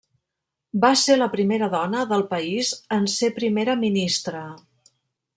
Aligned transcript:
Va 0.85 0.89
ser 1.01 1.17
la 1.17 1.25
primera 1.33 1.67
dona 1.73 2.05
del 2.11 2.23
país 2.31 2.71
en 2.97 3.05
ser 3.17 3.29
primera 3.35 3.75
ministra. 3.83 4.41